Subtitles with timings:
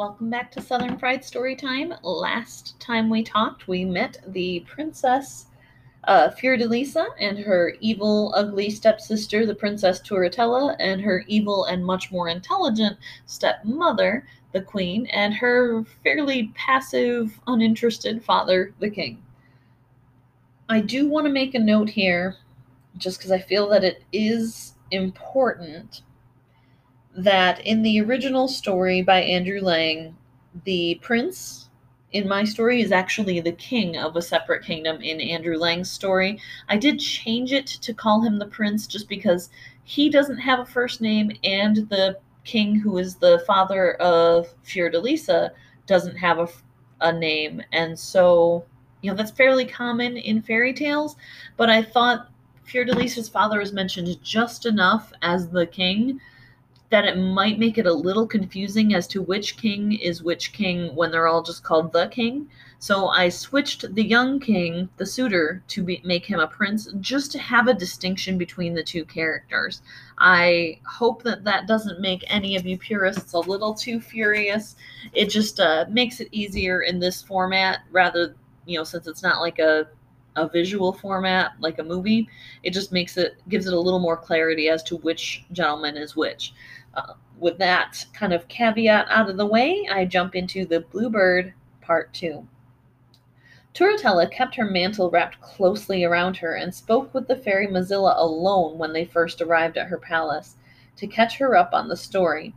[0.00, 1.94] Welcome back to Southern Fried Storytime.
[2.02, 5.48] Last time we talked, we met the princess
[6.04, 12.10] uh, Fiordalisa and her evil, ugly stepsister, the Princess Turritella, and her evil and much
[12.10, 19.22] more intelligent stepmother, the Queen, and her fairly passive, uninterested father, the King.
[20.70, 22.36] I do want to make a note here,
[22.96, 26.00] just because I feel that it is important
[27.16, 30.16] that in the original story by Andrew Lang,
[30.64, 31.68] the prince
[32.12, 36.40] in my story is actually the king of a separate kingdom in Andrew Lang's story.
[36.68, 39.50] I did change it to call him the prince just because
[39.84, 45.50] he doesn't have a first name and the king who is the father of Fiordalisa
[45.86, 46.48] doesn't have a,
[47.00, 47.62] a name.
[47.72, 48.64] And so,
[49.02, 51.16] you know, that's fairly common in fairy tales,
[51.56, 52.30] but I thought
[52.66, 56.20] Fiordalisa's father is mentioned just enough as the king
[56.90, 60.94] that it might make it a little confusing as to which king is which king
[60.96, 62.48] when they're all just called the king.
[62.80, 67.30] So I switched the young king, the suitor, to be, make him a prince just
[67.32, 69.82] to have a distinction between the two characters.
[70.18, 74.76] I hope that that doesn't make any of you purists a little too furious.
[75.12, 78.34] It just uh, makes it easier in this format rather,
[78.66, 79.86] you know, since it's not like a
[80.36, 82.28] a visual format like a movie
[82.62, 86.14] it just makes it gives it a little more clarity as to which gentleman is
[86.14, 86.54] which
[86.94, 91.54] uh, with that kind of caveat out of the way, I jump into the Bluebird
[91.80, 92.46] part two.
[93.72, 98.76] Turritella kept her mantle wrapped closely around her and spoke with the fairy Mozilla alone
[98.76, 100.56] when they first arrived at her palace
[100.96, 102.54] to catch her up on the story.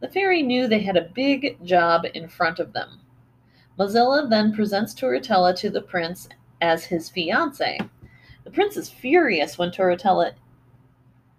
[0.00, 3.00] The fairy knew they had a big job in front of them.
[3.78, 6.28] Mozilla then presents Turritella to the prince
[6.60, 7.78] as his fiance.
[8.44, 10.32] The prince is furious when Turritella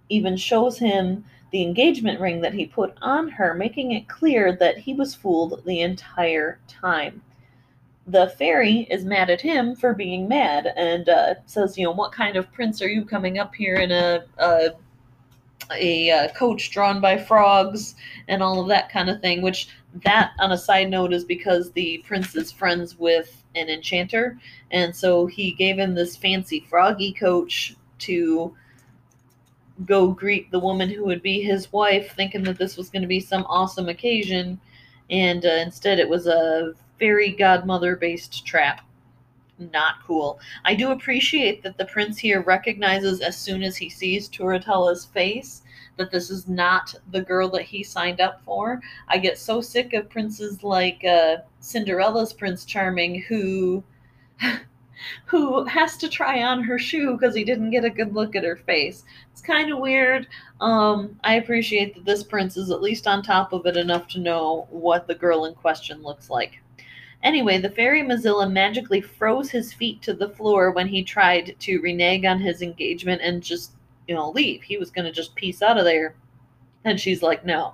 [0.10, 4.78] even shows him the engagement ring that he put on her, making it clear that
[4.78, 7.22] he was fooled the entire time.
[8.06, 12.12] The fairy is mad at him for being mad and uh, says, "You know, what
[12.12, 14.70] kind of prince are you coming up here in a a,
[15.74, 17.96] a, a coach drawn by frogs
[18.28, 19.70] and all of that kind of thing?" Which
[20.04, 24.38] that, on a side note, is because the prince is friends with an enchanter,
[24.72, 28.56] and so he gave him this fancy froggy coach to
[29.86, 33.08] go greet the woman who would be his wife, thinking that this was going to
[33.08, 34.60] be some awesome occasion,
[35.10, 38.82] and uh, instead it was a fairy godmother based trap.
[39.60, 40.40] Not cool.
[40.66, 45.64] I do appreciate that the prince here recognizes as soon as he sees Turritella's face
[45.98, 48.82] that this is not the girl that he signed up for.
[49.08, 53.84] I get so sick of princes like uh, Cinderella's Prince Charming who
[55.26, 58.44] who has to try on her shoe because he didn't get a good look at
[58.44, 59.04] her face.
[59.32, 60.28] It's kind of weird.
[60.60, 64.20] Um, I appreciate that this prince is at least on top of it enough to
[64.20, 66.62] know what the girl in question looks like.
[67.24, 71.80] Anyway, the fairy Mozilla magically froze his feet to the floor when he tried to
[71.80, 73.72] renege on his engagement and just,
[74.08, 74.64] you know, leave.
[74.64, 76.16] He was going to just piece out of there.
[76.86, 77.74] And she's like, no.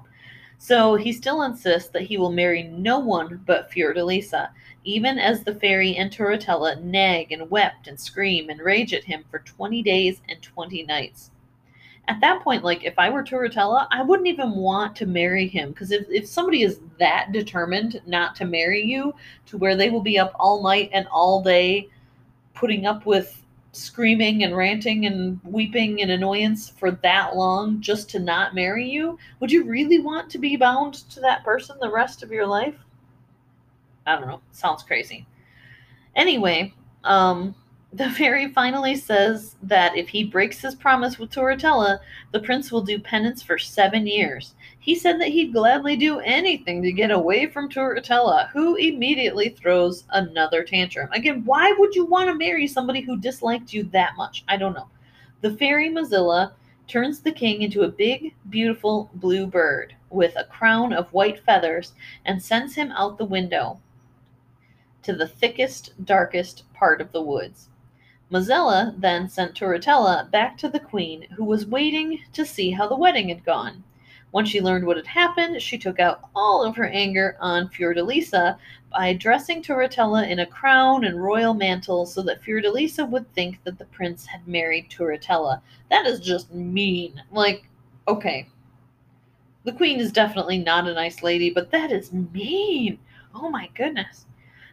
[0.58, 4.50] So he still insists that he will marry no one but Fiordalisa,
[4.86, 9.26] even as the fairy and Turritella nag and wept and scream and rage at him
[9.30, 11.32] for 20 days and 20 nights.
[12.08, 15.72] At that point, like if I were Turritella, I wouldn't even want to marry him
[15.72, 19.14] because if, if somebody is that determined not to marry you
[19.48, 21.90] to where they will be up all night and all day
[22.54, 23.43] putting up with
[23.74, 29.18] screaming and ranting and weeping and annoyance for that long just to not marry you,
[29.40, 32.76] would you really want to be bound to that person the rest of your life?
[34.06, 34.42] I don't know.
[34.52, 35.26] Sounds crazy.
[36.16, 36.74] Anyway,
[37.04, 37.56] um,
[37.96, 42.00] the fairy finally says that if he breaks his promise with Turritella,
[42.32, 44.56] the prince will do penance for seven years.
[44.80, 50.06] He said that he'd gladly do anything to get away from Turritella, who immediately throws
[50.10, 51.08] another tantrum.
[51.12, 54.44] Again, why would you want to marry somebody who disliked you that much?
[54.48, 54.90] I don't know.
[55.42, 56.54] The fairy Mozilla
[56.88, 61.94] turns the king into a big, beautiful blue bird with a crown of white feathers
[62.26, 63.80] and sends him out the window
[65.04, 67.70] to the thickest, darkest part of the woods.
[68.34, 72.98] Mozilla then sent Turritella back to the queen, who was waiting to see how the
[72.98, 73.84] wedding had gone.
[74.32, 78.58] When she learned what had happened, she took out all of her anger on Fiordalisa
[78.92, 83.78] by dressing Turritella in a crown and royal mantle so that Fiordalisa would think that
[83.78, 85.62] the prince had married Turritella.
[85.92, 87.22] That is just mean.
[87.32, 87.70] Like,
[88.08, 88.48] okay.
[89.64, 92.98] The queen is definitely not a nice lady, but that is mean.
[93.36, 94.26] Oh my goodness.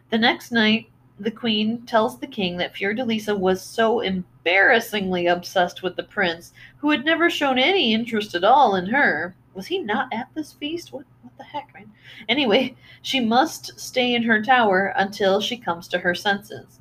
[0.09, 0.89] The next night,
[1.21, 6.89] the queen tells the king that Fiordalisa was so embarrassingly obsessed with the prince, who
[6.89, 10.91] had never shown any interest at all in her, was he not at this feast?
[10.91, 11.91] What what the heck, man?
[12.27, 16.79] Anyway, she must stay in her tower until she comes to her senses.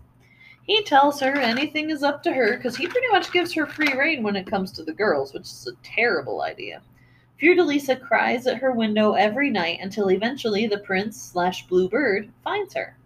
[0.62, 3.92] He tells her anything is up to her because he pretty much gives her free
[3.92, 6.80] reign when it comes to the girls, which is a terrible idea.
[7.40, 12.74] Fiordalisa cries at her window every night until eventually the prince slash blue bird finds
[12.74, 12.96] her.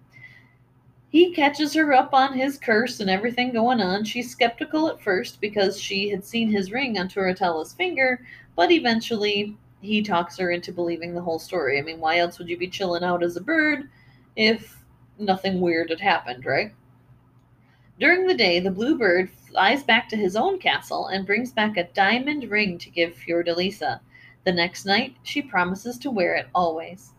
[1.14, 4.02] He catches her up on his curse and everything going on.
[4.02, 8.26] She's skeptical at first because she had seen his ring on Turritella's finger,
[8.56, 11.78] but eventually he talks her into believing the whole story.
[11.78, 13.88] I mean, why else would you be chilling out as a bird
[14.34, 14.82] if
[15.16, 16.74] nothing weird had happened, right?
[18.00, 21.76] During the day, the blue bird flies back to his own castle and brings back
[21.76, 24.00] a diamond ring to give Fiordalisa.
[24.42, 27.12] The next night, she promises to wear it always.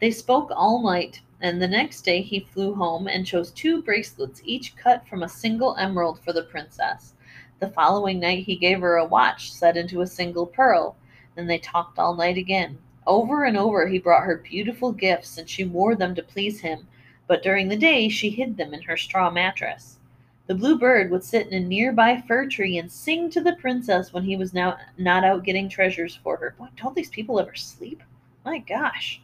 [0.00, 4.42] They spoke all night, and the next day he flew home and chose two bracelets,
[4.44, 7.14] each cut from a single emerald for the princess.
[7.60, 10.96] The following night, he gave her a watch set into a single pearl.
[11.36, 12.76] Then they talked all night again.
[13.06, 16.88] Over and over, he brought her beautiful gifts, and she wore them to please him
[17.26, 19.98] but during the day she hid them in her straw mattress.
[20.46, 24.12] The blue bird would sit in a nearby fir tree and sing to the princess
[24.12, 26.54] when he was now not out getting treasures for her.
[26.58, 28.02] Boy, don't these people ever sleep?
[28.44, 29.22] My gosh.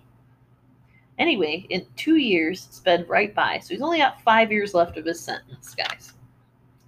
[1.21, 5.05] Anyway, in two years sped right by, so he's only got five years left of
[5.05, 6.15] his sentence, guys.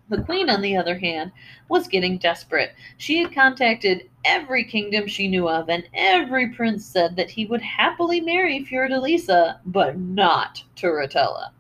[0.09, 1.33] The queen, on the other hand,
[1.69, 2.75] was getting desperate.
[2.97, 7.61] She had contacted every kingdom she knew of, and every prince said that he would
[7.61, 11.51] happily marry Fiordalisa, but not Turritella.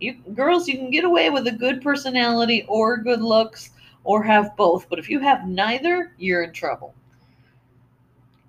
[0.00, 3.70] You girls, you can get away with a good personality or good looks,
[4.02, 6.92] or have both, but if you have neither, you're in trouble.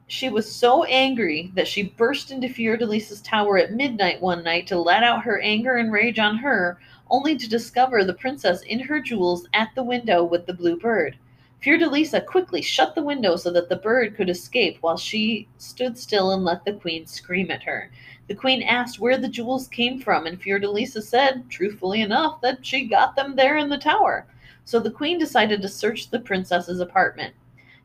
[0.10, 4.80] She was so angry that she burst into Fiordalisa's tower at midnight one night to
[4.80, 9.02] let out her anger and rage on her, only to discover the princess in her
[9.02, 11.18] jewels at the window with the blue bird.
[11.62, 16.32] Fiordalisa quickly shut the window so that the bird could escape while she stood still
[16.32, 17.92] and let the queen scream at her.
[18.30, 22.86] The queen asked where the jewels came from, and Fiordalisa said, truthfully enough, that she
[22.86, 24.26] got them there in the tower.
[24.64, 27.34] So the queen decided to search the princess's apartment.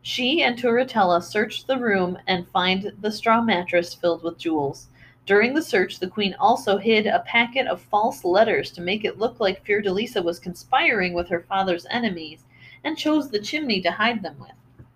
[0.04, 4.88] She and Turritella searched the room and find the straw mattress filled with jewels.
[5.26, 9.20] During the search, the queen also hid a packet of false letters to make it
[9.20, 12.44] look like Fiordalisa was conspiring with her father's enemies,
[12.82, 14.86] and chose the chimney to hide them with.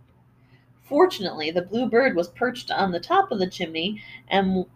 [0.82, 4.66] Fortunately, the blue bird was perched on the top of the chimney and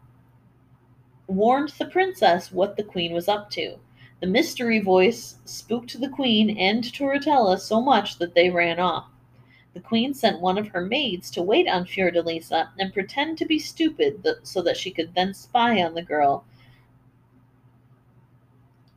[1.27, 3.79] warned the princess what the queen was up to.
[4.21, 9.09] The mystery voice spooked the queen and Turritella so much that they ran off.
[9.73, 13.59] The queen sent one of her maids to wait on Fiordalisa and pretend to be
[13.59, 16.45] stupid so that she could then spy on the girl.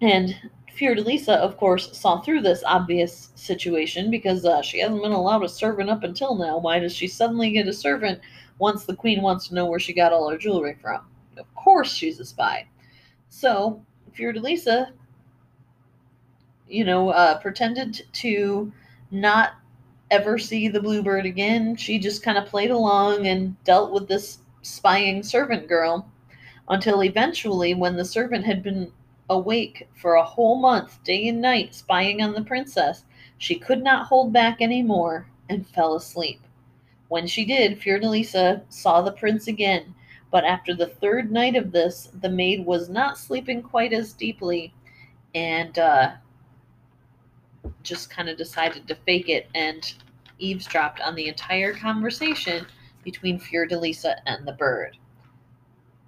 [0.01, 0.35] And
[0.75, 5.49] Fiordalisa, of course, saw through this obvious situation because uh, she hasn't been allowed a
[5.49, 6.57] servant up until now.
[6.57, 8.19] Why does she suddenly get a servant
[8.57, 11.05] once the queen wants to know where she got all her jewelry from?
[11.37, 12.67] Of course she's a spy.
[13.29, 13.83] So
[14.17, 14.91] Fiordalisa,
[16.67, 18.71] you know, uh, pretended to
[19.11, 19.53] not
[20.13, 21.75] ever see the bluebird again.
[21.75, 26.07] She just kind of played along and dealt with this spying servant girl
[26.69, 28.91] until eventually, when the servant had been
[29.31, 33.05] awake for a whole month, day and night, spying on the princess,
[33.39, 36.39] she could not hold back any more and fell asleep.
[37.07, 39.95] When she did, Fiordalisa saw the prince again,
[40.29, 44.73] but after the third night of this, the maid was not sleeping quite as deeply
[45.33, 46.11] and uh,
[47.81, 49.95] just kind of decided to fake it and
[50.43, 52.65] eavesdropped on the entire conversation
[53.03, 54.97] between Fiordalisa and the bird.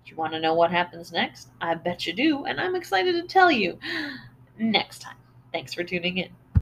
[0.06, 1.50] Do you want to know what happens next?
[1.62, 3.80] I bet you do, and I'm excited to tell you
[4.60, 5.18] next time.
[5.52, 6.30] Thanks for tuning in.